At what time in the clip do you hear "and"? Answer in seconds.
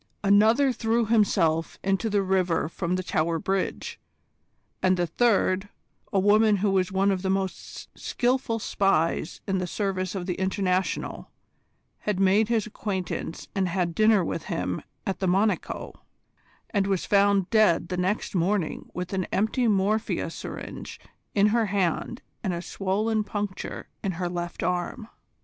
4.81-4.97, 13.53-13.67, 16.71-16.87, 22.43-22.55